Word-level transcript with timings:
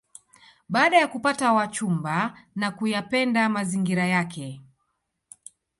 Baada 0.69 0.97
ya 0.97 1.07
kupata 1.07 1.53
wachumba 1.53 2.37
na 2.55 2.71
kuyapenda 2.71 3.49
mazingira 3.49 4.05
yake 4.05 4.61